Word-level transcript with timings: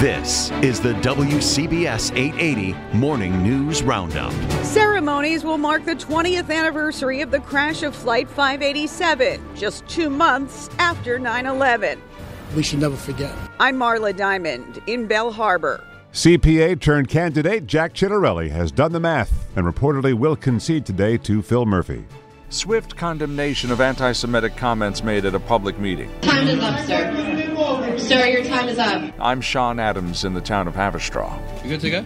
This 0.00 0.50
is 0.60 0.78
the 0.78 0.92
WCBS 0.92 2.14
880 2.14 2.74
Morning 2.98 3.42
News 3.42 3.82
Roundup. 3.82 4.30
Ceremonies 4.62 5.42
will 5.42 5.56
mark 5.56 5.86
the 5.86 5.94
20th 5.94 6.54
anniversary 6.54 7.22
of 7.22 7.30
the 7.30 7.40
crash 7.40 7.82
of 7.82 7.96
Flight 7.96 8.28
587, 8.28 9.56
just 9.56 9.88
two 9.88 10.10
months 10.10 10.68
after 10.78 11.18
9 11.18 11.46
11. 11.46 11.98
We 12.54 12.62
should 12.62 12.80
never 12.80 12.94
forget. 12.94 13.34
I'm 13.58 13.78
Marla 13.78 14.14
Diamond 14.14 14.82
in 14.86 15.06
Belle 15.06 15.32
Harbor. 15.32 15.82
CPA 16.12 16.78
turned 16.78 17.08
candidate 17.08 17.66
Jack 17.66 17.94
Ciattarelli 17.94 18.50
has 18.50 18.70
done 18.70 18.92
the 18.92 19.00
math 19.00 19.46
and 19.56 19.64
reportedly 19.64 20.12
will 20.12 20.36
concede 20.36 20.84
today 20.84 21.16
to 21.16 21.40
Phil 21.40 21.64
Murphy. 21.64 22.04
Swift 22.50 22.96
condemnation 22.98 23.72
of 23.72 23.80
anti 23.80 24.12
Semitic 24.12 24.58
comments 24.58 25.02
made 25.02 25.24
at 25.24 25.34
a 25.34 25.40
public 25.40 25.78
meeting. 25.78 26.10
Time 26.20 26.48
is 26.48 26.62
up, 26.62 26.80
sir. 26.80 27.55
Sir, 27.98 28.26
your 28.26 28.44
time 28.44 28.68
is 28.68 28.78
up. 28.78 29.12
I'm 29.18 29.40
Sean 29.40 29.80
Adams 29.80 30.24
in 30.24 30.34
the 30.34 30.40
town 30.40 30.68
of 30.68 30.74
Haverstraw. 30.74 31.64
You 31.64 31.70
good 31.70 31.80
to 31.80 31.90
go? 31.90 32.04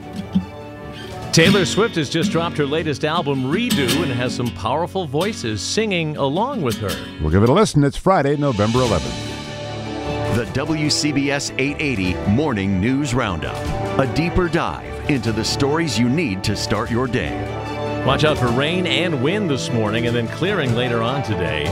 Taylor 1.32 1.64
Swift 1.64 1.96
has 1.96 2.08
just 2.08 2.30
dropped 2.30 2.56
her 2.58 2.66
latest 2.66 3.04
album, 3.04 3.44
Redo, 3.44 4.02
and 4.02 4.12
has 4.12 4.34
some 4.34 4.48
powerful 4.54 5.06
voices 5.06 5.60
singing 5.60 6.16
along 6.16 6.62
with 6.62 6.76
her. 6.78 6.90
We'll 7.20 7.30
give 7.30 7.42
it 7.42 7.48
a 7.48 7.52
listen. 7.52 7.84
It's 7.84 7.96
Friday, 7.96 8.36
November 8.36 8.78
11th. 8.78 10.36
The 10.36 10.44
WCBS 10.60 11.52
880 11.58 12.14
Morning 12.30 12.80
News 12.80 13.12
Roundup. 13.12 13.56
A 13.98 14.12
deeper 14.14 14.48
dive 14.48 15.10
into 15.10 15.32
the 15.32 15.44
stories 15.44 15.98
you 15.98 16.08
need 16.08 16.44
to 16.44 16.56
start 16.56 16.90
your 16.90 17.06
day. 17.06 18.04
Watch 18.06 18.24
out 18.24 18.38
for 18.38 18.48
rain 18.48 18.86
and 18.86 19.22
wind 19.22 19.50
this 19.50 19.70
morning 19.70 20.06
and 20.06 20.16
then 20.16 20.28
clearing 20.28 20.74
later 20.74 21.02
on 21.02 21.22
today. 21.22 21.64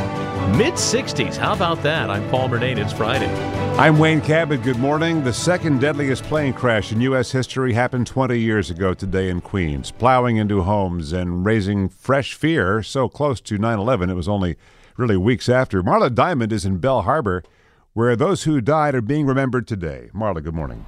Mid 0.57 0.75
60s. 0.75 1.37
How 1.37 1.53
about 1.53 1.83
that? 1.83 2.11
I'm 2.11 2.29
Paul 2.31 2.49
Murnane. 2.49 2.79
It's 2.79 2.93
Friday. 2.93 3.68
I'm 3.79 4.01
Wayne 4.01 4.21
Cabot. 4.21 4.65
Good 4.65 4.81
morning. 4.81 5.23
The 5.23 5.33
second 5.33 5.81
deadliest 5.81 6.25
plane 6.25 6.53
crash 6.53 6.91
in 6.91 7.01
U.S. 7.03 7.31
history 7.31 7.75
happened 7.75 8.09
20 8.09 8.37
years 8.37 8.71
ago 8.71 8.93
today 8.93 9.29
in 9.29 9.41
Queens, 9.41 9.93
plowing 9.93 10.37
into 10.37 10.63
homes 10.63 11.13
and 11.13 11.47
raising 11.47 11.89
fresh 11.89 12.35
fear 12.35 12.83
so 12.83 13.09
close 13.09 13.41
to 13.43 13.57
9 13.57 13.79
11. 13.79 14.11
It 14.11 14.15
was 14.15 14.27
only 14.27 14.57
really 14.97 15.17
weeks 15.17 15.49
after. 15.49 15.81
Marla 15.81 16.13
Diamond 16.13 16.53
is 16.53 16.65
in 16.65 16.79
Belle 16.79 17.03
Harbor, 17.03 17.45
where 17.93 18.17
those 18.17 18.43
who 18.43 18.61
died 18.61 18.97
are 18.97 19.01
being 19.01 19.27
remembered 19.27 19.69
today. 19.69 20.11
Marla, 20.13 20.43
good 20.43 20.57
morning. 20.57 20.85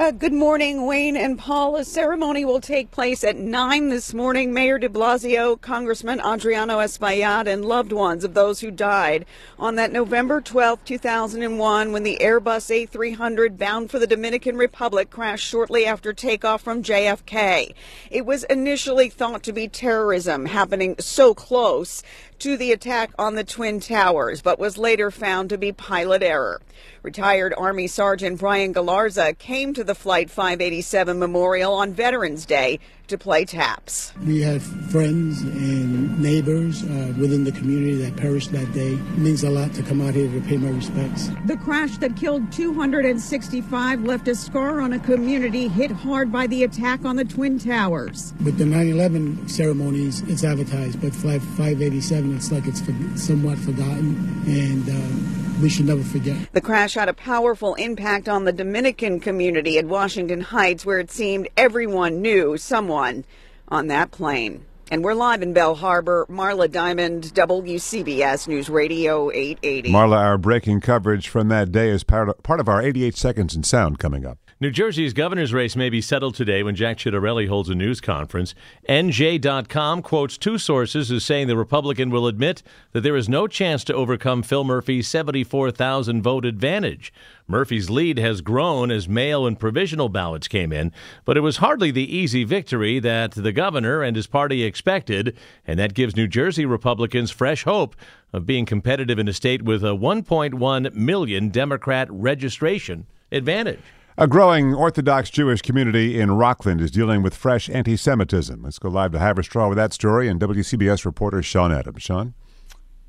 Uh, 0.00 0.10
good 0.10 0.32
morning, 0.32 0.86
Wayne 0.86 1.14
and 1.14 1.38
Paul. 1.38 1.76
A 1.76 1.84
ceremony 1.84 2.42
will 2.42 2.62
take 2.62 2.90
place 2.90 3.22
at 3.22 3.36
9 3.36 3.90
this 3.90 4.14
morning. 4.14 4.50
Mayor 4.50 4.78
de 4.78 4.88
Blasio, 4.88 5.60
Congressman 5.60 6.22
Adriano 6.22 6.78
Espaillat, 6.78 7.46
and 7.46 7.66
loved 7.66 7.92
ones 7.92 8.24
of 8.24 8.32
those 8.32 8.60
who 8.60 8.70
died 8.70 9.26
on 9.58 9.74
that 9.74 9.92
November 9.92 10.40
12, 10.40 10.82
2001, 10.86 11.92
when 11.92 12.02
the 12.02 12.16
Airbus 12.18 12.88
A300 12.88 13.58
bound 13.58 13.90
for 13.90 13.98
the 13.98 14.06
Dominican 14.06 14.56
Republic 14.56 15.10
crashed 15.10 15.46
shortly 15.46 15.84
after 15.84 16.14
takeoff 16.14 16.62
from 16.62 16.82
JFK. 16.82 17.74
It 18.10 18.24
was 18.24 18.44
initially 18.44 19.10
thought 19.10 19.42
to 19.42 19.52
be 19.52 19.68
terrorism 19.68 20.46
happening 20.46 20.96
so 20.98 21.34
close 21.34 22.02
to 22.38 22.56
the 22.56 22.72
attack 22.72 23.10
on 23.18 23.34
the 23.34 23.44
Twin 23.44 23.80
Towers, 23.80 24.40
but 24.40 24.58
was 24.58 24.78
later 24.78 25.10
found 25.10 25.50
to 25.50 25.58
be 25.58 25.72
pilot 25.72 26.22
error. 26.22 26.62
Retired 27.02 27.54
Army 27.56 27.86
Sergeant 27.86 28.38
Brian 28.38 28.74
Galarza 28.74 29.36
came 29.38 29.72
to 29.72 29.82
the 29.82 29.94
Flight 29.94 30.28
587 30.28 31.18
memorial 31.18 31.72
on 31.72 31.94
Veterans 31.94 32.44
Day 32.44 32.78
to 33.06 33.16
play 33.16 33.46
taps. 33.46 34.12
We 34.26 34.42
have 34.42 34.62
friends 34.90 35.40
and 35.40 36.20
neighbors 36.20 36.82
uh, 36.82 37.14
within 37.18 37.44
the 37.44 37.52
community 37.52 37.96
that 38.02 38.16
perished 38.16 38.52
that 38.52 38.70
day. 38.74 38.92
It 38.92 39.18
means 39.18 39.42
a 39.42 39.50
lot 39.50 39.72
to 39.74 39.82
come 39.82 40.06
out 40.06 40.12
here 40.12 40.30
to 40.30 40.40
pay 40.46 40.58
my 40.58 40.68
respects. 40.68 41.30
The 41.46 41.56
crash 41.56 41.96
that 41.98 42.16
killed 42.16 42.52
265 42.52 44.02
left 44.04 44.28
a 44.28 44.34
scar 44.34 44.82
on 44.82 44.92
a 44.92 44.98
community 44.98 45.68
hit 45.68 45.90
hard 45.90 46.30
by 46.30 46.46
the 46.48 46.64
attack 46.64 47.06
on 47.06 47.16
the 47.16 47.24
Twin 47.24 47.58
Towers. 47.58 48.34
With 48.44 48.58
the 48.58 48.66
9 48.66 48.88
11 48.88 49.48
ceremonies, 49.48 50.20
it's 50.28 50.44
advertised, 50.44 51.00
but 51.00 51.14
Flight 51.14 51.40
587, 51.40 52.36
it's 52.36 52.52
like 52.52 52.66
it's 52.66 52.82
for, 52.82 52.92
somewhat 53.16 53.58
forgotten, 53.58 54.42
and 54.46 54.88
uh, 54.88 55.39
we 55.60 55.68
should 55.68 55.86
never 55.86 56.02
forget. 56.02 56.52
The 56.52 56.60
crash 56.60 56.94
had 56.94 57.08
a 57.08 57.14
powerful 57.14 57.74
impact 57.74 58.28
on 58.28 58.44
the 58.44 58.52
Dominican 58.52 59.20
community 59.20 59.78
at 59.78 59.86
Washington 59.86 60.40
Heights, 60.40 60.86
where 60.86 60.98
it 60.98 61.10
seemed 61.10 61.48
everyone 61.56 62.22
knew 62.22 62.56
someone 62.56 63.24
on 63.68 63.88
that 63.88 64.10
plane. 64.10 64.64
And 64.90 65.04
we're 65.04 65.14
live 65.14 65.42
in 65.42 65.52
Belle 65.52 65.76
Harbor. 65.76 66.26
Marla 66.28 66.68
Diamond, 66.70 67.32
WCBS 67.34 68.48
News 68.48 68.68
Radio 68.68 69.30
880. 69.30 69.92
Marla, 69.92 70.16
our 70.16 70.36
breaking 70.36 70.80
coverage 70.80 71.28
from 71.28 71.46
that 71.48 71.70
day 71.70 71.90
is 71.90 72.02
part 72.02 72.28
of, 72.28 72.42
part 72.42 72.58
of 72.58 72.68
our 72.68 72.82
88 72.82 73.16
Seconds 73.16 73.54
in 73.54 73.62
Sound 73.62 74.00
coming 74.00 74.26
up. 74.26 74.38
New 74.62 74.70
Jersey's 74.70 75.14
governor's 75.14 75.54
race 75.54 75.74
may 75.74 75.88
be 75.88 76.02
settled 76.02 76.34
today 76.34 76.62
when 76.62 76.74
Jack 76.74 76.98
Ciattarelli 76.98 77.48
holds 77.48 77.70
a 77.70 77.74
news 77.74 77.98
conference. 77.98 78.54
NJ.com 78.86 80.02
quotes 80.02 80.36
two 80.36 80.58
sources 80.58 81.10
as 81.10 81.24
saying 81.24 81.46
the 81.46 81.56
Republican 81.56 82.10
will 82.10 82.26
admit 82.26 82.62
that 82.92 83.00
there 83.00 83.16
is 83.16 83.26
no 83.26 83.46
chance 83.46 83.84
to 83.84 83.94
overcome 83.94 84.42
Phil 84.42 84.62
Murphy's 84.62 85.08
74,000 85.08 86.20
vote 86.20 86.44
advantage. 86.44 87.10
Murphy's 87.48 87.88
lead 87.88 88.18
has 88.18 88.42
grown 88.42 88.90
as 88.90 89.08
mail 89.08 89.46
and 89.46 89.58
provisional 89.58 90.10
ballots 90.10 90.46
came 90.46 90.74
in, 90.74 90.92
but 91.24 91.38
it 91.38 91.40
was 91.40 91.56
hardly 91.56 91.90
the 91.90 92.14
easy 92.14 92.44
victory 92.44 92.98
that 92.98 93.30
the 93.30 93.52
governor 93.52 94.02
and 94.02 94.14
his 94.14 94.26
party 94.26 94.62
expected, 94.62 95.38
and 95.66 95.78
that 95.78 95.94
gives 95.94 96.16
New 96.16 96.28
Jersey 96.28 96.66
Republicans 96.66 97.30
fresh 97.30 97.64
hope 97.64 97.96
of 98.34 98.44
being 98.44 98.66
competitive 98.66 99.18
in 99.18 99.26
a 99.26 99.32
state 99.32 99.62
with 99.62 99.82
a 99.82 99.96
1.1 99.96 100.94
million 100.94 101.48
Democrat 101.48 102.08
registration 102.10 103.06
advantage. 103.32 103.80
A 104.20 104.28
growing 104.28 104.74
Orthodox 104.74 105.30
Jewish 105.30 105.62
community 105.62 106.20
in 106.20 106.30
Rockland 106.32 106.82
is 106.82 106.90
dealing 106.90 107.22
with 107.22 107.34
fresh 107.34 107.70
anti 107.70 107.96
Semitism. 107.96 108.62
Let's 108.62 108.78
go 108.78 108.90
live 108.90 109.12
to 109.12 109.18
Haverstraw 109.18 109.70
with 109.70 109.76
that 109.78 109.94
story 109.94 110.28
and 110.28 110.38
WCBS 110.38 111.06
reporter 111.06 111.42
Sean 111.42 111.72
Adams. 111.72 112.02
Sean? 112.02 112.34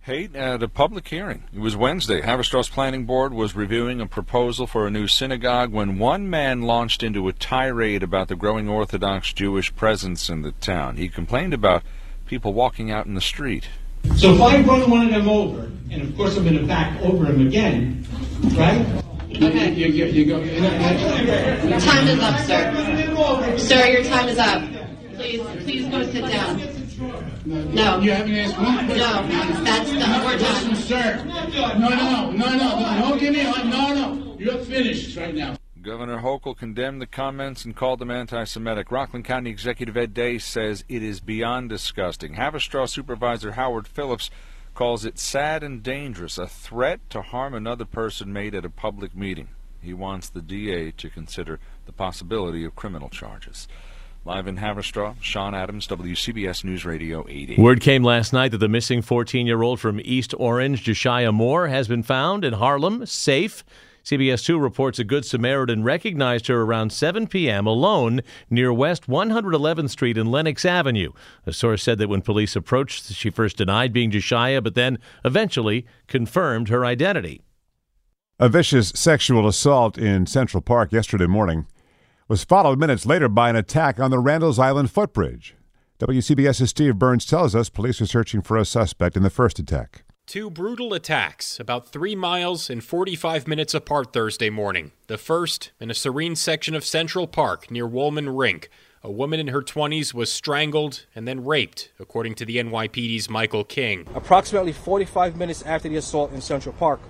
Hate 0.03 0.33
at 0.37 0.63
a 0.63 0.69
public 0.69 1.05
hearing. 1.05 1.43
It 1.53 1.59
was 1.59 1.75
Wednesday. 1.75 2.21
Haverstraw's 2.21 2.69
planning 2.69 3.03
board 3.03 3.33
was 3.33 3.57
reviewing 3.57 3.99
a 3.99 4.07
proposal 4.07 4.67
for 4.67 4.87
a 4.87 4.89
new 4.89 5.05
synagogue 5.05 5.73
when 5.73 5.99
one 5.99 6.29
man 6.29 6.61
launched 6.61 7.03
into 7.03 7.27
a 7.27 7.33
tirade 7.33 8.03
about 8.03 8.29
the 8.29 8.37
growing 8.37 8.69
Orthodox 8.69 9.33
Jewish 9.33 9.75
presence 9.75 10.29
in 10.29 10.43
the 10.43 10.53
town. 10.53 10.95
He 10.95 11.09
complained 11.09 11.53
about 11.53 11.83
people 12.25 12.53
walking 12.53 12.89
out 12.89 13.05
in 13.05 13.15
the 13.15 13.19
street. 13.19 13.67
So 14.15 14.33
if 14.33 14.39
I 14.39 14.61
run 14.61 14.89
one 14.89 15.07
of 15.07 15.13
them 15.13 15.27
over, 15.27 15.69
and 15.91 16.03
of 16.03 16.15
course 16.15 16.37
I'm 16.37 16.45
going 16.45 16.57
to 16.57 16.65
back 16.65 17.01
over 17.01 17.25
him 17.25 17.45
again, 17.45 18.07
right? 18.53 19.03
Okay. 19.35 19.73
You, 19.73 19.87
you, 19.87 20.05
you 20.05 20.25
go. 20.25 20.39
Time 20.39 22.07
is 22.07 22.19
up, 22.19 22.39
sir. 22.41 23.57
Sir, 23.57 23.87
your 23.87 24.03
time 24.03 24.29
is 24.29 24.37
up. 24.37 24.63
Please, 25.15 25.41
please 25.63 25.89
go 25.89 26.03
sit 26.03 26.25
down. 26.27 26.59
No. 27.73 27.99
You 27.99 28.11
haven't 28.11 28.35
asked 28.35 28.59
me. 28.59 28.97
No, 28.97 29.63
that's 29.63 29.89
the, 29.89 29.97
we're 29.97 30.37
Listen, 30.37 30.67
done. 30.69 30.75
sir. 30.75 31.23
No, 31.25 31.89
no, 31.89 32.31
no, 32.31 32.57
no. 32.57 32.99
Don't 33.09 33.19
give 33.19 33.33
me. 33.33 33.43
No, 33.43 33.93
no. 33.93 34.35
You're 34.37 34.59
finished 34.59 35.17
right 35.17 35.33
now. 35.33 35.55
Governor 35.81 36.19
Hochul 36.19 36.55
condemned 36.55 37.01
the 37.01 37.07
comments 37.07 37.65
and 37.65 37.75
called 37.75 37.97
them 37.99 38.11
anti 38.11 38.43
Semitic. 38.43 38.91
Rockland 38.91 39.25
County 39.25 39.49
Executive 39.49 39.97
Ed 39.97 40.13
Day 40.13 40.37
says 40.37 40.85
it 40.87 41.01
is 41.01 41.19
beyond 41.19 41.69
disgusting. 41.69 42.35
Haverstraw 42.35 42.87
Supervisor 42.87 43.53
Howard 43.53 43.87
Phillips 43.87 44.29
calls 44.73 45.05
it 45.05 45.19
sad 45.19 45.63
and 45.63 45.83
dangerous, 45.83 46.37
a 46.37 46.47
threat 46.47 46.99
to 47.09 47.21
harm 47.21 47.53
another 47.53 47.85
person 47.85 48.31
made 48.31 48.55
at 48.55 48.65
a 48.65 48.69
public 48.69 49.15
meeting. 49.15 49.49
He 49.81 49.93
wants 49.93 50.29
the 50.29 50.41
DA 50.41 50.91
to 50.91 51.09
consider 51.09 51.59
the 51.85 51.91
possibility 51.91 52.63
of 52.63 52.75
criminal 52.75 53.09
charges. 53.09 53.67
Live 54.23 54.45
in 54.45 54.57
Haverstraw, 54.57 55.15
Sean 55.19 55.55
Adams, 55.55 55.87
WCBS 55.87 56.63
News 56.63 56.85
Radio 56.85 57.25
80. 57.27 57.55
Word 57.57 57.81
came 57.81 58.03
last 58.03 58.31
night 58.31 58.51
that 58.51 58.59
the 58.59 58.69
missing 58.69 59.01
14 59.01 59.47
year 59.47 59.63
old 59.63 59.79
from 59.79 59.99
East 60.03 60.35
Orange, 60.37 60.83
Josiah 60.83 61.31
Moore, 61.31 61.67
has 61.69 61.87
been 61.87 62.03
found 62.03 62.45
in 62.45 62.53
Harlem, 62.53 63.03
safe. 63.07 63.63
CBS 64.03 64.43
2 64.43 64.57
reports 64.57 64.99
a 64.99 65.03
Good 65.03 65.25
Samaritan 65.25 65.83
recognized 65.83 66.47
her 66.47 66.61
around 66.61 66.91
7 66.91 67.27
p.m. 67.27 67.67
alone 67.67 68.21
near 68.49 68.73
West 68.73 69.07
111th 69.07 69.89
Street 69.89 70.17
and 70.17 70.31
Lenox 70.31 70.65
Avenue. 70.65 71.11
A 71.45 71.53
source 71.53 71.83
said 71.83 71.99
that 71.99 72.09
when 72.09 72.21
police 72.21 72.55
approached, 72.55 73.13
she 73.13 73.29
first 73.29 73.57
denied 73.57 73.93
being 73.93 74.09
Josiah, 74.09 74.61
but 74.61 74.75
then 74.75 74.97
eventually 75.23 75.85
confirmed 76.07 76.69
her 76.69 76.83
identity. 76.83 77.41
A 78.39 78.49
vicious 78.49 78.89
sexual 78.95 79.47
assault 79.47 79.99
in 79.99 80.25
Central 80.25 80.61
Park 80.61 80.91
yesterday 80.91 81.27
morning 81.27 81.67
was 82.27 82.43
followed 82.43 82.79
minutes 82.79 83.05
later 83.05 83.29
by 83.29 83.49
an 83.49 83.55
attack 83.55 83.99
on 83.99 84.09
the 84.09 84.17
Randall's 84.17 84.57
Island 84.57 84.89
footbridge. 84.89 85.55
WCBS's 85.99 86.71
Steve 86.71 86.97
Burns 86.97 87.27
tells 87.27 87.53
us 87.53 87.69
police 87.69 88.01
are 88.01 88.07
searching 88.07 88.41
for 88.41 88.57
a 88.57 88.65
suspect 88.65 89.15
in 89.15 89.21
the 89.21 89.29
first 89.29 89.59
attack. 89.59 90.03
Two 90.27 90.49
brutal 90.49 90.93
attacks, 90.93 91.59
about 91.59 91.89
three 91.89 92.15
miles 92.15 92.69
and 92.69 92.81
45 92.81 93.47
minutes 93.47 93.73
apart 93.73 94.13
Thursday 94.13 94.49
morning. 94.49 94.93
The 95.07 95.17
first, 95.17 95.71
in 95.79 95.91
a 95.91 95.93
serene 95.93 96.35
section 96.35 96.73
of 96.73 96.85
Central 96.85 97.27
Park 97.27 97.69
near 97.69 97.85
Wollman 97.85 98.29
Rink. 98.29 98.69
A 99.03 99.11
woman 99.11 99.39
in 99.39 99.47
her 99.47 99.61
20s 99.61 100.13
was 100.13 100.31
strangled 100.31 101.05
and 101.15 101.27
then 101.27 101.43
raped, 101.43 101.91
according 101.99 102.35
to 102.35 102.45
the 102.45 102.57
NYPD's 102.57 103.29
Michael 103.29 103.65
King. 103.65 104.07
Approximately 104.15 104.71
45 104.73 105.35
minutes 105.35 105.63
after 105.63 105.89
the 105.89 105.97
assault 105.97 106.31
in 106.31 106.39
Central 106.39 106.75
Park, 106.75 107.01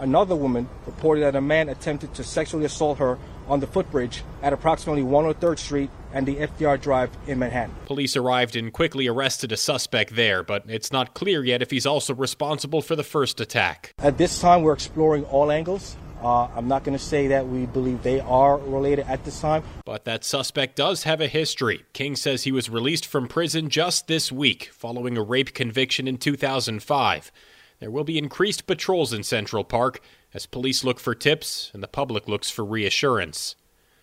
another 0.00 0.34
woman 0.34 0.68
reported 0.86 1.20
that 1.20 1.36
a 1.36 1.40
man 1.40 1.68
attempted 1.68 2.14
to 2.14 2.24
sexually 2.24 2.64
assault 2.64 2.98
her 2.98 3.18
on 3.46 3.60
the 3.60 3.66
footbridge 3.66 4.22
at 4.42 4.52
approximately 4.52 5.02
103rd 5.02 5.58
Street 5.58 5.90
and 6.12 6.26
the 6.26 6.36
FDR 6.36 6.80
Drive 6.80 7.10
in 7.26 7.38
Manhattan. 7.38 7.74
Police 7.86 8.16
arrived 8.16 8.56
and 8.56 8.72
quickly 8.72 9.06
arrested 9.06 9.52
a 9.52 9.56
suspect 9.56 10.16
there, 10.16 10.42
but 10.42 10.64
it's 10.68 10.90
not 10.90 11.14
clear 11.14 11.44
yet 11.44 11.62
if 11.62 11.70
he's 11.70 11.86
also 11.86 12.14
responsible 12.14 12.82
for 12.82 12.96
the 12.96 13.04
first 13.04 13.40
attack. 13.40 13.94
At 13.98 14.18
this 14.18 14.40
time, 14.40 14.62
we're 14.62 14.72
exploring 14.72 15.24
all 15.24 15.50
angles. 15.50 15.96
Uh, 16.22 16.48
I'm 16.54 16.68
not 16.68 16.84
going 16.84 16.96
to 16.96 17.02
say 17.02 17.28
that 17.28 17.48
we 17.48 17.64
believe 17.66 18.02
they 18.02 18.20
are 18.20 18.58
related 18.58 19.06
at 19.08 19.24
this 19.24 19.40
time. 19.40 19.62
But 19.86 20.04
that 20.04 20.22
suspect 20.22 20.76
does 20.76 21.04
have 21.04 21.20
a 21.20 21.26
history. 21.26 21.84
King 21.94 22.14
says 22.14 22.44
he 22.44 22.52
was 22.52 22.68
released 22.68 23.06
from 23.06 23.26
prison 23.26 23.70
just 23.70 24.06
this 24.06 24.30
week 24.30 24.70
following 24.72 25.16
a 25.16 25.22
rape 25.22 25.54
conviction 25.54 26.06
in 26.06 26.18
2005. 26.18 27.32
There 27.80 27.90
will 27.90 28.04
be 28.04 28.18
increased 28.18 28.66
patrols 28.66 29.14
in 29.14 29.22
Central 29.22 29.64
Park 29.64 30.02
as 30.34 30.44
police 30.44 30.84
look 30.84 31.00
for 31.00 31.14
tips 31.14 31.70
and 31.72 31.82
the 31.82 31.88
public 31.88 32.28
looks 32.28 32.50
for 32.50 32.62
reassurance. 32.62 33.56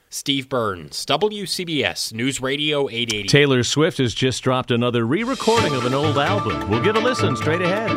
Steve 0.09 0.49
Burns, 0.49 1.05
WCBS 1.05 2.11
News 2.11 2.41
Radio 2.41 2.89
880. 2.89 3.27
Taylor 3.27 3.63
Swift 3.63 3.99
has 3.99 4.15
just 4.15 4.41
dropped 4.43 4.71
another 4.71 5.05
re 5.05 5.23
recording 5.23 5.75
of 5.75 5.85
an 5.85 5.93
old 5.93 6.17
album. 6.17 6.67
We'll 6.71 6.81
give 6.81 6.95
a 6.95 6.99
listen 6.99 7.35
straight 7.35 7.61
ahead. 7.61 7.91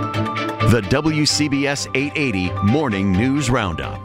The 0.71 0.83
WCBS 0.83 1.87
880 1.95 2.51
Morning 2.71 3.11
News 3.11 3.49
Roundup. 3.49 4.05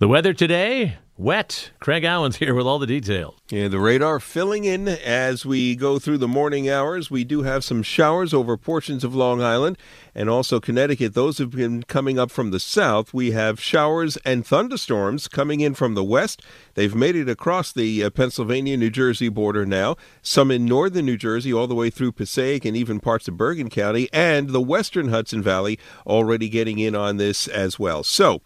The 0.00 0.08
weather 0.08 0.34
today 0.34 0.98
wet. 1.16 1.70
Craig 1.78 2.04
Allen's 2.04 2.36
here 2.36 2.54
with 2.54 2.66
all 2.66 2.78
the 2.78 2.86
details. 2.86 3.34
Yeah, 3.50 3.68
the 3.68 3.78
radar 3.78 4.18
filling 4.18 4.64
in 4.64 4.88
as 4.88 5.44
we 5.44 5.76
go 5.76 5.98
through 5.98 6.18
the 6.18 6.28
morning 6.28 6.68
hours. 6.70 7.10
We 7.10 7.24
do 7.24 7.42
have 7.42 7.64
some 7.64 7.82
showers 7.82 8.32
over 8.32 8.56
portions 8.56 9.04
of 9.04 9.14
Long 9.14 9.42
Island 9.42 9.76
and 10.14 10.28
also 10.28 10.58
Connecticut. 10.58 11.14
Those 11.14 11.38
have 11.38 11.50
been 11.50 11.82
coming 11.82 12.18
up 12.18 12.30
from 12.30 12.50
the 12.50 12.60
south. 12.60 13.12
We 13.12 13.32
have 13.32 13.60
showers 13.60 14.16
and 14.24 14.46
thunderstorms 14.46 15.28
coming 15.28 15.60
in 15.60 15.74
from 15.74 15.94
the 15.94 16.04
west. 16.04 16.42
They've 16.74 16.94
made 16.94 17.16
it 17.16 17.28
across 17.28 17.72
the 17.72 18.04
uh, 18.04 18.10
Pennsylvania 18.10 18.76
New 18.76 18.90
Jersey 18.90 19.28
border 19.28 19.66
now. 19.66 19.96
Some 20.22 20.50
in 20.50 20.64
northern 20.64 21.06
New 21.06 21.16
Jersey, 21.16 21.52
all 21.52 21.66
the 21.66 21.74
way 21.74 21.90
through 21.90 22.12
Passaic 22.12 22.64
and 22.64 22.76
even 22.76 23.00
parts 23.00 23.28
of 23.28 23.36
Bergen 23.36 23.68
County, 23.68 24.08
and 24.12 24.50
the 24.50 24.60
western 24.60 25.08
Hudson 25.08 25.42
Valley 25.42 25.78
already 26.06 26.48
getting 26.48 26.78
in 26.78 26.94
on 26.94 27.18
this 27.18 27.46
as 27.48 27.78
well. 27.78 28.02
So, 28.02 28.40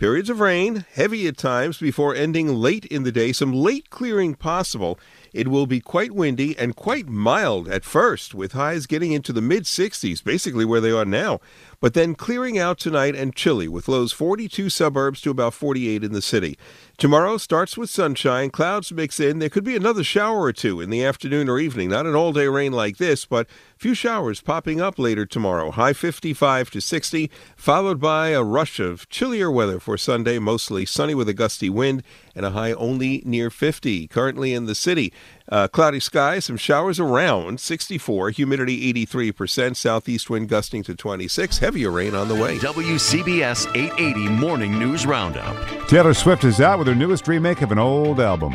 Periods 0.00 0.30
of 0.30 0.40
rain, 0.40 0.86
heavy 0.94 1.26
at 1.26 1.36
times, 1.36 1.76
before 1.76 2.14
ending 2.14 2.54
late 2.54 2.86
in 2.86 3.02
the 3.02 3.12
day. 3.12 3.32
Some 3.32 3.52
late 3.52 3.90
clearing 3.90 4.34
possible. 4.34 4.98
It 5.32 5.48
will 5.48 5.66
be 5.66 5.80
quite 5.80 6.12
windy 6.12 6.58
and 6.58 6.76
quite 6.76 7.08
mild 7.08 7.68
at 7.68 7.84
first, 7.84 8.34
with 8.34 8.52
highs 8.52 8.86
getting 8.86 9.12
into 9.12 9.32
the 9.32 9.40
mid 9.40 9.64
60s, 9.64 10.22
basically 10.22 10.64
where 10.64 10.80
they 10.80 10.90
are 10.90 11.04
now 11.04 11.40
but 11.80 11.94
then 11.94 12.14
clearing 12.14 12.58
out 12.58 12.78
tonight 12.78 13.16
and 13.16 13.34
chilly 13.34 13.66
with 13.66 13.88
lows 13.88 14.12
42 14.12 14.68
suburbs 14.68 15.20
to 15.22 15.30
about 15.30 15.54
48 15.54 16.04
in 16.04 16.12
the 16.12 16.20
city. 16.20 16.58
Tomorrow 16.98 17.38
starts 17.38 17.78
with 17.78 17.88
sunshine, 17.88 18.50
clouds 18.50 18.92
mix 18.92 19.18
in. 19.18 19.38
There 19.38 19.48
could 19.48 19.64
be 19.64 19.76
another 19.76 20.04
shower 20.04 20.42
or 20.42 20.52
two 20.52 20.82
in 20.82 20.90
the 20.90 21.02
afternoon 21.02 21.48
or 21.48 21.58
evening. 21.58 21.88
Not 21.88 22.04
an 22.04 22.14
all 22.14 22.34
day 22.34 22.46
rain 22.46 22.72
like 22.72 22.98
this, 22.98 23.24
but 23.24 23.48
few 23.78 23.94
showers 23.94 24.42
popping 24.42 24.82
up 24.82 24.98
later 24.98 25.24
tomorrow. 25.24 25.70
High 25.70 25.94
55 25.94 26.70
to 26.72 26.80
60, 26.82 27.30
followed 27.56 27.98
by 27.98 28.28
a 28.28 28.44
rush 28.44 28.78
of 28.78 29.08
chillier 29.08 29.50
weather 29.50 29.80
for 29.80 29.96
Sunday, 29.96 30.38
mostly 30.38 30.84
sunny 30.84 31.14
with 31.14 31.30
a 31.30 31.34
gusty 31.34 31.70
wind 31.70 32.02
and 32.34 32.46
a 32.46 32.50
high 32.50 32.72
only 32.72 33.22
near 33.24 33.50
50. 33.50 34.06
Currently 34.08 34.54
in 34.54 34.66
the 34.66 34.74
city, 34.74 35.12
uh, 35.48 35.68
cloudy 35.68 36.00
skies, 36.00 36.44
some 36.44 36.56
showers 36.56 37.00
around 37.00 37.60
64, 37.60 38.30
humidity 38.30 38.92
83%, 38.92 39.76
southeast 39.76 40.30
wind 40.30 40.48
gusting 40.48 40.82
to 40.84 40.94
26, 40.94 41.58
heavier 41.58 41.90
rain 41.90 42.14
on 42.14 42.28
the 42.28 42.34
way. 42.34 42.58
WCBS 42.58 43.66
880 43.74 44.28
Morning 44.28 44.78
News 44.78 45.06
Roundup. 45.06 45.56
Taylor 45.88 46.14
Swift 46.14 46.44
is 46.44 46.60
out 46.60 46.78
with 46.78 46.88
her 46.88 46.94
newest 46.94 47.26
remake 47.28 47.62
of 47.62 47.72
an 47.72 47.78
old 47.78 48.20
album. 48.20 48.52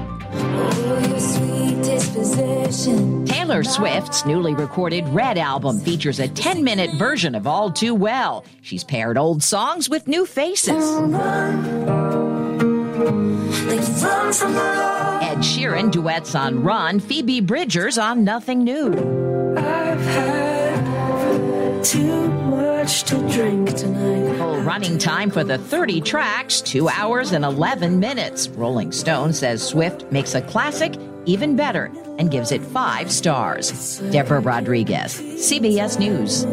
Taylor 3.25 3.63
Swift's 3.63 4.25
newly 4.25 4.53
recorded 4.55 5.07
Red 5.09 5.37
album 5.37 5.79
features 5.79 6.19
a 6.19 6.27
10 6.27 6.63
minute 6.63 6.89
version 6.95 7.35
of 7.35 7.45
All 7.47 7.71
Too 7.71 7.93
Well. 7.93 8.43
She's 8.61 8.83
paired 8.83 9.17
old 9.17 9.43
songs 9.43 9.89
with 9.89 10.07
new 10.07 10.25
faces. 10.25 10.83
Ed 15.21 15.39
Sheeran 15.39 15.91
duets 15.91 16.33
on 16.35 16.63
Run, 16.63 16.99
Phoebe 16.99 17.39
Bridgers 17.41 17.97
on 17.97 18.23
Nothing 18.23 18.63
New. 18.63 18.93
I've 19.57 19.99
had 19.99 21.83
too 21.83 22.27
much 22.29 23.03
to 23.03 23.17
drink 23.29 23.75
tonight. 23.75 24.37
Full 24.37 24.61
running 24.61 24.97
time 24.97 25.29
for 25.29 25.43
the 25.43 25.57
30 25.57 26.01
tracks, 26.01 26.61
2 26.61 26.89
hours 26.89 27.31
and 27.31 27.45
11 27.45 27.99
minutes. 27.99 28.47
Rolling 28.49 28.91
Stone 28.91 29.33
says 29.33 29.61
Swift 29.65 30.11
makes 30.11 30.33
a 30.33 30.41
classic 30.41 30.95
even 31.25 31.55
better 31.55 31.91
and 32.17 32.31
gives 32.31 32.51
it 32.51 32.61
5 32.61 33.11
stars. 33.11 33.99
Deborah 34.11 34.39
Rodriguez, 34.39 35.19
CBS 35.19 35.99
News. 35.99 36.45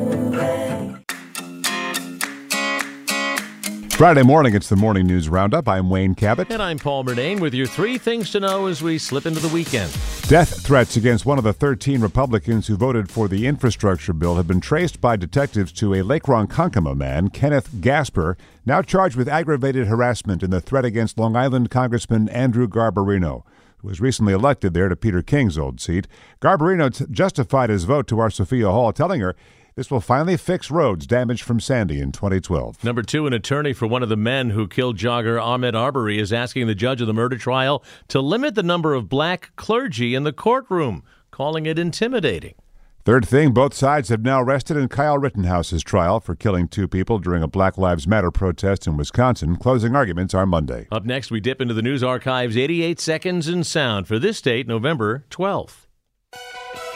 Friday 3.96 4.22
morning, 4.22 4.54
it's 4.54 4.68
the 4.68 4.74
Morning 4.74 5.06
News 5.06 5.28
Roundup. 5.28 5.68
I'm 5.68 5.88
Wayne 5.88 6.14
Cabot. 6.14 6.50
And 6.50 6.62
I'm 6.62 6.78
Paul 6.78 7.04
Murnane 7.04 7.38
with 7.38 7.54
your 7.54 7.66
three 7.66 7.98
things 7.98 8.32
to 8.32 8.40
know 8.40 8.66
as 8.66 8.82
we 8.82 8.98
slip 8.98 9.26
into 9.26 9.38
the 9.38 9.48
weekend. 9.48 9.92
Death 10.22 10.64
threats 10.64 10.96
against 10.96 11.26
one 11.26 11.38
of 11.38 11.44
the 11.44 11.52
13 11.52 12.00
Republicans 12.00 12.66
who 12.66 12.76
voted 12.76 13.10
for 13.10 13.28
the 13.28 13.46
infrastructure 13.46 14.12
bill 14.12 14.36
have 14.36 14.48
been 14.48 14.60
traced 14.60 15.00
by 15.00 15.14
detectives 15.14 15.72
to 15.72 15.94
a 15.94 16.02
Lake 16.02 16.24
Ronkonkoma 16.24 16.96
man, 16.96 17.28
Kenneth 17.28 17.68
Gasper, 17.80 18.36
now 18.66 18.82
charged 18.82 19.14
with 19.14 19.28
aggravated 19.28 19.86
harassment 19.86 20.42
in 20.42 20.50
the 20.50 20.60
threat 20.60 20.86
against 20.86 21.18
Long 21.18 21.36
Island 21.36 21.70
Congressman 21.70 22.28
Andrew 22.30 22.66
Garbarino 22.66 23.44
who 23.78 23.88
was 23.88 24.00
recently 24.00 24.32
elected 24.32 24.74
there 24.74 24.88
to 24.88 24.96
Peter 24.96 25.22
King's 25.22 25.58
old 25.58 25.80
seat. 25.80 26.06
Garbarino 26.40 26.96
t- 26.96 27.04
justified 27.10 27.68
his 27.68 27.84
vote 27.84 28.06
to 28.06 28.20
our 28.20 28.30
Sophia 28.30 28.70
Hall, 28.70 28.92
telling 28.92 29.20
her 29.20 29.34
this 29.74 29.90
will 29.90 30.00
finally 30.00 30.36
fix 30.36 30.70
roads 30.70 31.06
damaged 31.06 31.42
from 31.42 31.60
Sandy 31.60 32.00
in 32.00 32.12
2012. 32.12 32.84
Number 32.84 33.02
two, 33.02 33.26
an 33.26 33.32
attorney 33.32 33.72
for 33.72 33.86
one 33.86 34.02
of 34.02 34.08
the 34.08 34.16
men 34.16 34.50
who 34.50 34.68
killed 34.68 34.96
jogger 34.96 35.40
Ahmaud 35.40 35.74
Arbery 35.74 36.18
is 36.18 36.32
asking 36.32 36.66
the 36.66 36.74
judge 36.74 37.00
of 37.00 37.06
the 37.06 37.14
murder 37.14 37.38
trial 37.38 37.82
to 38.08 38.20
limit 38.20 38.54
the 38.54 38.62
number 38.62 38.94
of 38.94 39.08
black 39.08 39.52
clergy 39.56 40.14
in 40.14 40.24
the 40.24 40.32
courtroom, 40.32 41.02
calling 41.30 41.66
it 41.66 41.78
intimidating. 41.78 42.54
Third 43.04 43.26
thing, 43.26 43.50
both 43.50 43.74
sides 43.74 44.10
have 44.10 44.22
now 44.22 44.40
rested 44.40 44.76
in 44.76 44.86
Kyle 44.86 45.18
Rittenhouse's 45.18 45.82
trial 45.82 46.20
for 46.20 46.36
killing 46.36 46.68
two 46.68 46.86
people 46.86 47.18
during 47.18 47.42
a 47.42 47.48
Black 47.48 47.76
Lives 47.76 48.06
Matter 48.06 48.30
protest 48.30 48.86
in 48.86 48.96
Wisconsin. 48.96 49.56
Closing 49.56 49.96
arguments 49.96 50.34
are 50.34 50.46
Monday. 50.46 50.86
Up 50.92 51.04
next, 51.04 51.32
we 51.32 51.40
dip 51.40 51.60
into 51.60 51.74
the 51.74 51.82
news 51.82 52.04
archives 52.04 52.56
88 52.56 53.00
seconds 53.00 53.48
in 53.48 53.64
sound 53.64 54.06
for 54.06 54.20
this 54.20 54.40
date, 54.40 54.68
November 54.68 55.24
12th. 55.30 55.81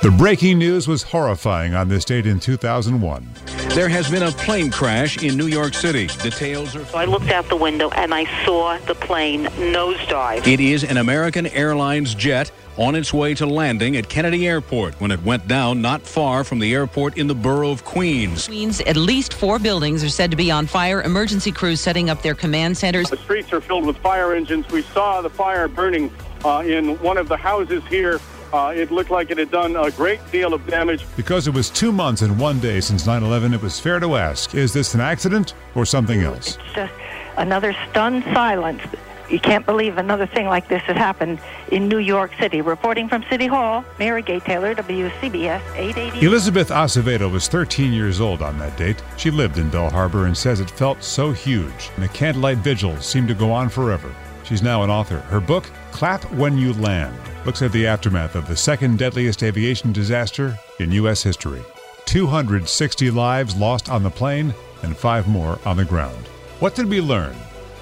The 0.02 0.10
breaking 0.10 0.58
news 0.58 0.86
was 0.86 1.02
horrifying 1.02 1.74
on 1.74 1.88
this 1.88 2.04
date 2.04 2.26
in 2.26 2.38
2001. 2.38 3.26
There 3.70 3.88
has 3.88 4.10
been 4.10 4.24
a 4.24 4.30
plane 4.30 4.70
crash 4.70 5.22
in 5.22 5.38
New 5.38 5.46
York 5.46 5.72
City. 5.72 6.06
Details 6.22 6.76
are. 6.76 6.84
So 6.84 6.98
I 6.98 7.06
looked 7.06 7.30
out 7.30 7.48
the 7.48 7.56
window 7.56 7.88
and 7.90 8.12
I 8.12 8.26
saw 8.44 8.76
the 8.86 8.94
plane 8.94 9.46
nosedive. 9.56 10.46
It 10.46 10.60
is 10.60 10.84
an 10.84 10.98
American 10.98 11.46
Airlines 11.46 12.14
jet 12.14 12.52
on 12.76 12.94
its 12.94 13.14
way 13.14 13.34
to 13.36 13.46
landing 13.46 13.96
at 13.96 14.06
Kennedy 14.06 14.46
Airport 14.46 15.00
when 15.00 15.10
it 15.10 15.22
went 15.22 15.48
down 15.48 15.80
not 15.80 16.02
far 16.02 16.44
from 16.44 16.58
the 16.58 16.74
airport 16.74 17.16
in 17.16 17.26
the 17.26 17.34
borough 17.34 17.70
of 17.70 17.82
Queens. 17.82 18.46
Queens, 18.48 18.82
at 18.82 18.96
least 18.96 19.32
four 19.32 19.58
buildings 19.58 20.04
are 20.04 20.10
said 20.10 20.30
to 20.30 20.36
be 20.36 20.50
on 20.50 20.66
fire. 20.66 21.00
Emergency 21.02 21.50
crews 21.50 21.80
setting 21.80 22.10
up 22.10 22.20
their 22.20 22.34
command 22.34 22.76
centers. 22.76 23.08
The 23.08 23.16
streets 23.16 23.50
are 23.50 23.62
filled 23.62 23.86
with 23.86 23.96
fire 23.96 24.34
engines. 24.34 24.68
We 24.68 24.82
saw 24.82 25.22
the 25.22 25.30
fire 25.30 25.68
burning 25.68 26.12
uh, 26.44 26.62
in 26.66 26.98
one 26.98 27.16
of 27.16 27.28
the 27.28 27.36
houses 27.36 27.82
here 27.86 28.20
uh, 28.52 28.72
it 28.74 28.90
looked 28.90 29.10
like 29.10 29.30
it 29.30 29.38
had 29.38 29.50
done 29.50 29.76
a 29.76 29.90
great 29.90 30.20
deal 30.30 30.54
of 30.54 30.66
damage. 30.66 31.04
Because 31.16 31.46
it 31.46 31.54
was 31.54 31.70
two 31.70 31.92
months 31.92 32.22
and 32.22 32.38
one 32.38 32.60
day 32.60 32.80
since 32.80 33.06
9 33.06 33.22
11, 33.22 33.54
it 33.54 33.62
was 33.62 33.78
fair 33.80 34.00
to 34.00 34.16
ask 34.16 34.54
is 34.54 34.72
this 34.72 34.94
an 34.94 35.00
accident 35.00 35.54
or 35.74 35.84
something 35.84 36.22
else? 36.22 36.56
It's 36.56 36.74
just 36.74 36.92
another 37.36 37.74
stunned 37.90 38.24
silence. 38.24 38.82
You 39.28 39.40
can't 39.40 39.66
believe 39.66 39.98
another 39.98 40.26
thing 40.26 40.46
like 40.46 40.68
this 40.68 40.82
has 40.82 40.96
happened 40.96 41.40
in 41.72 41.88
New 41.88 41.98
York 41.98 42.30
City. 42.38 42.60
Reporting 42.60 43.08
from 43.08 43.24
City 43.24 43.48
Hall, 43.48 43.84
Mary 43.98 44.22
Gay 44.22 44.38
Taylor, 44.38 44.72
WCBS 44.74 45.60
880. 45.74 46.24
Elizabeth 46.24 46.68
Acevedo 46.68 47.30
was 47.30 47.48
13 47.48 47.92
years 47.92 48.20
old 48.20 48.40
on 48.40 48.56
that 48.60 48.76
date. 48.76 49.02
She 49.16 49.32
lived 49.32 49.58
in 49.58 49.68
Belle 49.68 49.90
Harbor 49.90 50.26
and 50.26 50.36
says 50.36 50.60
it 50.60 50.70
felt 50.70 51.02
so 51.02 51.32
huge, 51.32 51.90
and 51.96 52.04
the 52.04 52.08
candlelight 52.08 52.58
vigil 52.58 52.96
seemed 53.00 53.26
to 53.26 53.34
go 53.34 53.50
on 53.50 53.68
forever. 53.68 54.14
She's 54.46 54.62
now 54.62 54.84
an 54.84 54.90
author. 54.90 55.18
Her 55.18 55.40
book, 55.40 55.68
Clap 55.90 56.24
When 56.32 56.56
You 56.56 56.72
Land, 56.74 57.18
looks 57.44 57.62
at 57.62 57.72
the 57.72 57.86
aftermath 57.86 58.36
of 58.36 58.46
the 58.46 58.56
second 58.56 58.98
deadliest 58.98 59.42
aviation 59.42 59.92
disaster 59.92 60.56
in 60.78 60.92
U.S. 60.92 61.22
history. 61.22 61.62
260 62.04 63.10
lives 63.10 63.56
lost 63.56 63.90
on 63.90 64.04
the 64.04 64.10
plane 64.10 64.54
and 64.82 64.96
five 64.96 65.26
more 65.26 65.58
on 65.64 65.76
the 65.76 65.84
ground. 65.84 66.28
What 66.60 66.76
did 66.76 66.86
we 66.86 67.00
learn? 67.00 67.34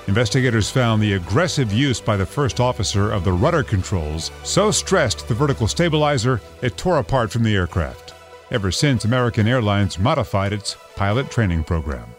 Investigators 0.06 0.70
found 0.70 1.02
the 1.02 1.14
aggressive 1.14 1.72
use 1.72 2.00
by 2.00 2.16
the 2.16 2.26
first 2.26 2.60
officer 2.60 3.12
of 3.12 3.24
the 3.24 3.32
rudder 3.32 3.62
controls 3.62 4.30
so 4.42 4.70
stressed 4.70 5.28
the 5.28 5.34
vertical 5.34 5.68
stabilizer 5.68 6.40
it 6.62 6.78
tore 6.78 6.98
apart 6.98 7.30
from 7.30 7.42
the 7.42 7.54
aircraft. 7.54 8.14
Ever 8.50 8.70
since, 8.70 9.04
American 9.04 9.46
Airlines 9.46 9.98
modified 9.98 10.52
its 10.52 10.76
pilot 10.96 11.30
training 11.30 11.64
program. 11.64 12.13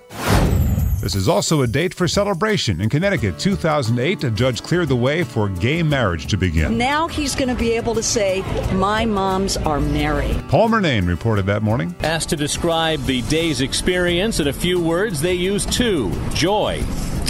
This 1.06 1.14
is 1.14 1.30
also 1.30 1.62
a 1.62 1.68
date 1.68 1.94
for 1.94 2.08
celebration. 2.08 2.82
In 2.82 2.90
Connecticut, 2.90 3.38
2008, 3.38 4.24
a 4.24 4.32
judge 4.32 4.64
cleared 4.64 4.88
the 4.88 4.96
way 4.96 5.24
for 5.24 5.50
gay 5.50 5.84
marriage 5.84 6.26
to 6.26 6.36
begin. 6.36 6.80
Now 6.80 7.08
he's 7.08 7.36
going 7.36 7.48
to 7.48 7.54
be 7.54 7.74
able 7.74 7.94
to 7.94 8.02
say, 8.02 8.42
My 8.74 9.06
moms 9.06 9.56
are 9.56 9.80
married. 9.80 10.44
Paul 10.50 10.70
Murnane 10.70 11.08
reported 11.08 11.46
that 11.46 11.62
morning. 11.62 11.94
Asked 12.00 12.30
to 12.30 12.36
describe 12.36 13.04
the 13.04 13.22
day's 13.30 13.62
experience 13.62 14.40
in 14.40 14.48
a 14.48 14.54
few 14.54 14.82
words, 14.82 15.22
they 15.22 15.36
used 15.36 15.72
two 15.72 16.12
joy, 16.34 16.82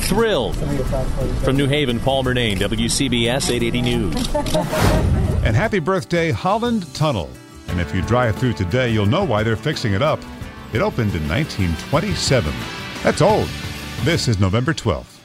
thrilled. 0.07 0.55
From 1.43 1.57
New 1.57 1.67
Haven, 1.67 1.99
Paul 1.99 2.23
Murnane, 2.23 2.55
WCBS 2.55 3.51
880 3.51 3.81
News. 3.81 4.27
And 5.45 5.53
happy 5.53 5.79
birthday, 5.79 6.31
Holland 6.31 6.91
Tunnel. 6.95 7.29
And 7.67 7.81
if 7.81 7.93
you 7.93 8.01
drive 8.03 8.37
through 8.37 8.53
today, 8.53 8.89
you'll 8.89 9.05
know 9.05 9.25
why 9.25 9.43
they're 9.43 9.57
fixing 9.57 9.91
it 9.91 10.01
up. 10.01 10.21
It 10.71 10.81
opened 10.81 11.13
in 11.13 11.27
1927. 11.27 12.53
That's 13.03 13.21
old. 13.21 13.49
This 14.03 14.27
is 14.27 14.39
November 14.39 14.71
12th. 14.71 15.19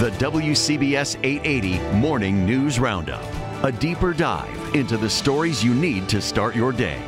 The 0.00 0.10
WCBS 0.18 1.16
880 1.22 1.78
Morning 1.96 2.44
News 2.44 2.78
Roundup. 2.78 3.24
A 3.64 3.72
deeper 3.72 4.12
dive 4.12 4.74
into 4.74 4.98
the 4.98 5.08
stories 5.08 5.64
you 5.64 5.72
need 5.72 6.06
to 6.10 6.20
start 6.20 6.54
your 6.54 6.72
day. 6.72 7.02